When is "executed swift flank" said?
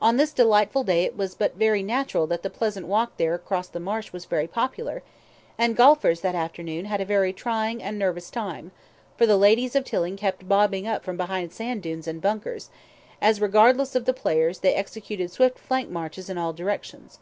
14.74-15.88